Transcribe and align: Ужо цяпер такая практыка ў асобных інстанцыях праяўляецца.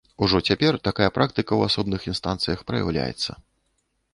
Ужо 0.27 0.37
цяпер 0.51 0.73
такая 0.87 1.09
практыка 1.17 1.47
ў 1.55 1.61
асобных 1.73 2.01
інстанцыях 2.13 2.59
праяўляецца. 2.73 3.31